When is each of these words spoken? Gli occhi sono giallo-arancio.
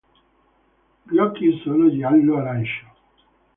Gli 1.03 1.19
occhi 1.19 1.59
sono 1.63 1.95
giallo-arancio. 1.95 2.85